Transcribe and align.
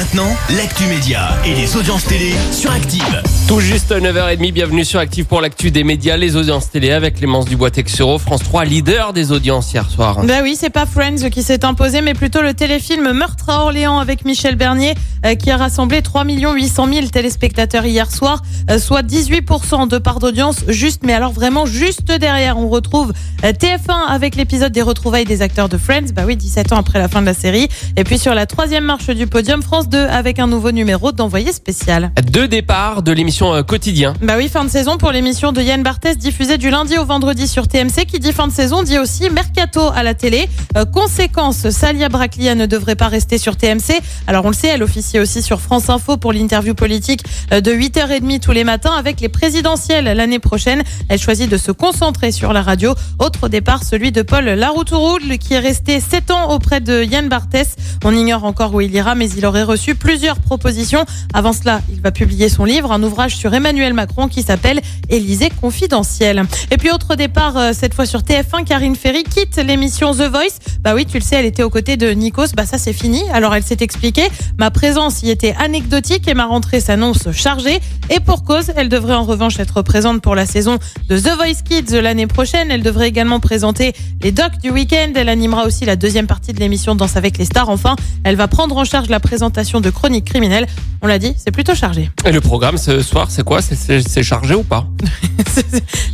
Maintenant, 0.00 0.34
l'actu 0.56 0.84
média 0.84 1.28
et 1.44 1.54
les 1.54 1.76
audiences 1.76 2.06
télé 2.06 2.32
sur 2.52 2.70
Active. 2.70 3.22
Tout 3.46 3.60
juste 3.60 3.92
9h30, 3.92 4.50
bienvenue 4.50 4.82
sur 4.82 4.98
Active 4.98 5.26
pour 5.26 5.42
l'actu 5.42 5.70
des 5.70 5.84
médias, 5.84 6.16
les 6.16 6.36
audiences 6.36 6.70
télé 6.70 6.92
avec 6.92 7.16
Clémence 7.16 7.44
Dubois-Texero, 7.44 8.18
France 8.18 8.42
3, 8.42 8.64
leader 8.64 9.12
des 9.12 9.30
audiences 9.30 9.74
hier 9.74 9.90
soir. 9.90 10.24
Bah 10.24 10.38
oui, 10.42 10.56
c'est 10.58 10.70
pas 10.70 10.86
Friends 10.86 11.28
qui 11.30 11.42
s'est 11.42 11.66
imposé, 11.66 12.00
mais 12.00 12.14
plutôt 12.14 12.40
le 12.40 12.54
téléfilm 12.54 13.12
Meurtre 13.12 13.50
à 13.50 13.60
Orléans 13.64 13.98
avec 13.98 14.24
Michel 14.24 14.56
Bernier, 14.56 14.94
euh, 15.26 15.34
qui 15.34 15.50
a 15.50 15.58
rassemblé 15.58 16.00
3 16.00 16.24
800 16.24 16.88
000 16.90 17.06
téléspectateurs 17.08 17.84
hier 17.84 18.10
soir, 18.10 18.40
euh, 18.70 18.78
soit 18.78 19.02
18% 19.02 19.86
de 19.86 19.98
part 19.98 20.18
d'audience, 20.18 20.64
juste, 20.68 21.02
mais 21.04 21.12
alors 21.12 21.32
vraiment 21.32 21.66
juste 21.66 22.10
derrière, 22.10 22.56
on 22.56 22.70
retrouve 22.70 23.12
euh, 23.44 23.52
TF1 23.52 24.06
avec 24.08 24.34
l'épisode 24.34 24.72
des 24.72 24.80
retrouvailles 24.80 25.26
des 25.26 25.42
acteurs 25.42 25.68
de 25.68 25.76
Friends, 25.76 26.12
bah 26.14 26.22
oui, 26.26 26.36
17 26.36 26.72
ans 26.72 26.78
après 26.78 26.98
la 26.98 27.08
fin 27.08 27.20
de 27.20 27.26
la 27.26 27.34
série, 27.34 27.68
et 27.98 28.04
puis 28.04 28.18
sur 28.18 28.32
la 28.32 28.46
troisième 28.46 28.84
marche 28.84 29.10
du 29.10 29.26
podium, 29.26 29.60
France 29.62 29.89
2 29.90 30.06
avec 30.06 30.38
un 30.38 30.46
nouveau 30.46 30.70
numéro 30.70 31.10
d'envoyé 31.10 31.52
spécial. 31.52 32.12
Deux 32.30 32.46
départs 32.46 33.02
de 33.02 33.10
l'émission 33.10 33.52
euh, 33.52 33.62
Quotidien. 33.62 34.14
Bah 34.22 34.34
oui, 34.36 34.48
fin 34.48 34.64
de 34.64 34.70
saison 34.70 34.98
pour 34.98 35.10
l'émission 35.10 35.50
de 35.50 35.60
Yann 35.60 35.82
Barthès 35.82 36.16
diffusée 36.16 36.58
du 36.58 36.70
lundi 36.70 36.96
au 36.96 37.04
vendredi 37.04 37.48
sur 37.48 37.66
TMC. 37.66 38.06
Qui 38.06 38.20
dit 38.20 38.32
fin 38.32 38.46
de 38.46 38.52
saison 38.52 38.84
dit 38.84 38.98
aussi 38.98 39.28
mercato 39.30 39.80
à 39.94 40.04
la 40.04 40.14
télé. 40.14 40.48
Euh, 40.76 40.84
conséquence, 40.84 41.68
Salia 41.70 42.08
Braclia 42.08 42.54
ne 42.54 42.66
devrait 42.66 42.94
pas 42.94 43.08
rester 43.08 43.36
sur 43.36 43.56
TMC. 43.56 44.00
Alors 44.28 44.44
on 44.44 44.48
le 44.48 44.54
sait, 44.54 44.68
elle 44.68 44.82
officie 44.84 45.18
aussi 45.18 45.42
sur 45.42 45.60
France 45.60 45.90
Info 45.90 46.16
pour 46.16 46.32
l'interview 46.32 46.74
politique 46.74 47.24
euh, 47.52 47.60
de 47.60 47.72
8h30 47.72 48.38
tous 48.38 48.52
les 48.52 48.64
matins 48.64 48.92
avec 48.92 49.20
les 49.20 49.28
présidentielles 49.28 50.04
l'année 50.04 50.38
prochaine. 50.38 50.84
Elle 51.08 51.18
choisit 51.18 51.50
de 51.50 51.56
se 51.56 51.72
concentrer 51.72 52.30
sur 52.30 52.52
la 52.52 52.62
radio. 52.62 52.94
Autre 53.18 53.48
départ, 53.48 53.82
celui 53.82 54.12
de 54.12 54.22
Paul 54.22 54.44
Laroutourou, 54.44 55.18
qui 55.40 55.54
est 55.54 55.58
resté 55.58 55.98
7 55.98 56.30
ans 56.30 56.50
auprès 56.52 56.80
de 56.80 57.02
Yann 57.02 57.28
Barthès. 57.28 57.74
On 58.04 58.14
ignore 58.14 58.44
encore 58.44 58.72
où 58.74 58.80
il 58.80 58.94
ira, 58.94 59.16
mais 59.16 59.28
il 59.30 59.44
aurait 59.44 59.64
reçu 59.70 59.94
plusieurs 59.94 60.40
propositions. 60.40 61.04
Avant 61.32 61.52
cela, 61.52 61.80
il 61.92 62.00
va 62.00 62.10
publier 62.10 62.48
son 62.48 62.64
livre, 62.64 62.90
un 62.90 63.02
ouvrage 63.04 63.36
sur 63.36 63.54
Emmanuel 63.54 63.94
Macron 63.94 64.26
qui 64.26 64.42
s'appelle 64.42 64.80
Élysée 65.08 65.50
confidentiel. 65.60 66.42
Et 66.72 66.76
puis 66.76 66.90
autre 66.90 67.14
départ, 67.14 67.56
euh, 67.56 67.70
cette 67.72 67.94
fois 67.94 68.04
sur 68.04 68.20
TF1, 68.20 68.64
Karine 68.64 68.96
Ferry 68.96 69.22
quitte 69.22 69.56
l'émission 69.58 70.12
The 70.12 70.22
Voice. 70.22 70.58
Bah 70.80 70.94
oui, 70.96 71.06
tu 71.06 71.18
le 71.18 71.22
sais, 71.22 71.36
elle 71.36 71.44
était 71.46 71.62
aux 71.62 71.70
côtés 71.70 71.96
de 71.96 72.10
Nikos. 72.10 72.48
Bah 72.56 72.66
ça 72.66 72.78
c'est 72.78 72.92
fini. 72.92 73.22
Alors 73.32 73.54
elle 73.54 73.62
s'est 73.62 73.76
expliquée. 73.80 74.26
Ma 74.58 74.72
présence 74.72 75.22
y 75.22 75.30
était 75.30 75.54
anecdotique 75.56 76.26
et 76.26 76.34
ma 76.34 76.46
rentrée 76.46 76.80
s'annonce 76.80 77.30
chargée. 77.30 77.78
Et 78.08 78.18
pour 78.18 78.42
cause, 78.42 78.72
elle 78.74 78.88
devrait 78.88 79.14
en 79.14 79.24
revanche 79.24 79.60
être 79.60 79.82
présente 79.82 80.20
pour 80.20 80.34
la 80.34 80.46
saison 80.46 80.78
de 81.08 81.16
The 81.16 81.30
Voice 81.36 81.62
Kids 81.64 82.00
l'année 82.00 82.26
prochaine. 82.26 82.72
Elle 82.72 82.82
devrait 82.82 83.08
également 83.08 83.38
présenter 83.38 83.92
les 84.20 84.32
docs 84.32 84.58
du 84.60 84.70
week-end. 84.70 85.12
Elle 85.14 85.28
animera 85.28 85.64
aussi 85.64 85.84
la 85.84 85.94
deuxième 85.94 86.26
partie 86.26 86.52
de 86.52 86.58
l'émission 86.58 86.96
Danse 86.96 87.16
avec 87.16 87.38
les 87.38 87.44
stars. 87.44 87.68
Enfin, 87.68 87.94
elle 88.24 88.36
va 88.36 88.48
prendre 88.48 88.76
en 88.76 88.84
charge 88.84 89.08
la 89.08 89.20
présentation 89.20 89.59
de 89.80 89.90
chroniques 89.90 90.24
criminelles. 90.24 90.66
On 91.02 91.06
l'a 91.06 91.18
dit, 91.18 91.34
c'est 91.36 91.50
plutôt 91.50 91.74
chargé. 91.74 92.10
Et 92.24 92.32
le 92.32 92.40
programme 92.40 92.76
ce 92.78 93.00
soir, 93.02 93.26
c'est 93.30 93.42
quoi? 93.44 93.60
C'est- 93.62 94.22
chargé 94.22 94.54
ou 94.54 94.62
pas? 94.62 94.86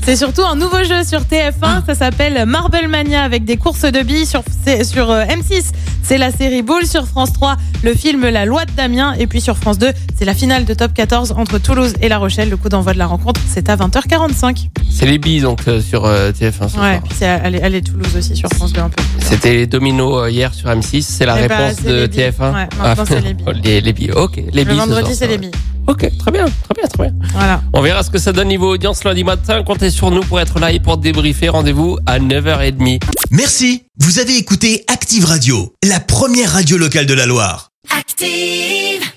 C'est 0.05 0.17
surtout 0.17 0.43
un 0.45 0.55
nouveau 0.55 0.83
jeu 0.85 1.03
sur 1.05 1.21
TF1, 1.23 1.85
ça 1.87 1.95
s'appelle 1.95 2.47
Marble 2.47 2.87
Mania 2.89 3.23
avec 3.23 3.45
des 3.45 3.57
courses 3.57 3.83
de 3.83 4.03
billes 4.03 4.27
sur, 4.27 4.43
sur 4.85 5.11
euh, 5.11 5.25
M6. 5.25 5.73
C'est 6.09 6.19
la 6.19 6.31
série 6.31 6.63
Boule 6.63 6.87
sur 6.87 7.05
France 7.07 7.33
3, 7.33 7.57
le 7.83 7.93
film 7.93 8.29
La 8.29 8.45
Loi 8.45 8.65
de 8.65 8.71
Damien 8.73 9.15
et 9.19 9.27
puis 9.27 9.41
sur 9.41 9.57
France 9.59 9.77
2, 9.79 9.89
c'est 10.17 10.25
la 10.25 10.35
finale 10.35 10.65
de 10.65 10.73
Top 10.73 10.95
14 10.95 11.33
entre 11.37 11.59
Toulouse 11.59 11.95
et 12.01 12.09
La 12.09 12.19
Rochelle. 12.19 12.49
Le 12.49 12.57
coup 12.57 12.69
d'envoi 12.69 12.93
de 12.93 12.99
la 12.99 13.07
rencontre, 13.07 13.41
c'est 13.49 13.69
à 13.69 13.75
20h45. 13.77 14.69
C'est 14.89 15.07
les 15.07 15.19
billes 15.19 15.41
donc 15.41 15.67
euh, 15.67 15.81
sur 15.81 16.05
euh, 16.05 16.31
TF1 16.31 16.53
ce 16.53 16.63
Ouais, 16.63 16.69
soir. 16.71 17.03
puis 17.09 17.17
elle 17.61 17.75
est 17.75 17.81
Toulouse 17.83 18.17
aussi 18.17 18.37
sur 18.37 18.49
France 18.51 18.73
2 18.73 18.81
un 18.83 18.89
peu. 18.89 19.03
C'était 19.19 19.53
les 19.53 19.67
dominos 19.67 20.23
euh, 20.23 20.31
hier 20.31 20.55
sur 20.55 20.69
M6, 20.69 21.03
c'est 21.03 21.27
la 21.27 21.43
Eh 21.45 21.49
bah, 21.49 21.57
réponse 21.57 21.83
de 21.83 21.93
les 22.03 22.09
billes. 22.09 22.21
TF1 22.21 22.55
Ouais, 22.55 22.69
maintenant, 22.79 23.05
c'est 23.09 23.21
les 23.21 23.35
billes. 23.35 23.47
les, 23.65 23.81
les 23.81 23.93
billes, 23.93 24.13
ok. 24.13 24.37
Les 24.37 24.65
Le 24.65 24.71
billes 24.71 24.79
vendredi, 24.79 25.13
c'est 25.15 25.27
les 25.27 25.39
billes. 25.39 25.51
Ok, 25.87 26.11
très 26.19 26.31
bien, 26.31 26.45
très 26.45 26.75
bien, 26.75 26.89
très 26.89 27.05
bien. 27.05 27.15
Voilà. 27.33 27.63
On 27.73 27.81
verra 27.81 28.03
ce 28.03 28.11
que 28.11 28.19
ça 28.19 28.33
donne 28.33 28.49
niveau 28.49 28.73
audience 28.75 29.05
lundi 29.05 29.25
matin. 29.25 29.63
Comptez 29.63 29.91
sur 29.91 30.11
nous 30.11 30.23
pour 30.23 30.41
être 30.41 30.59
là 30.59 30.73
et 30.73 30.81
pour 30.81 30.99
débriefer. 30.99 31.49
Rendez-vous 31.49 31.99
à 32.07 32.19
9h30. 32.19 33.01
Merci. 33.31 33.85
Vous 33.99 34.19
avez 34.19 34.37
écouté 34.37 34.85
Active 34.89 35.25
Radio, 35.25 35.75
la 35.83 36.01
première 36.01 36.53
radio 36.53 36.77
locale 36.77 37.07
de 37.07 37.15
la 37.15 37.27
Loire. 37.27 37.71
Active. 37.97 39.16